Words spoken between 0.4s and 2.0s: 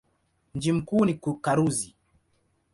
Mji mkuu ni Karuzi.